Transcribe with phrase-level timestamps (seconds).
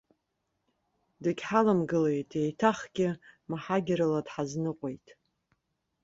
[1.23, 3.09] Дегьҳаламгылеит, еиҭахгьы
[3.49, 5.07] маҳагьарала дҳазныҟәеит.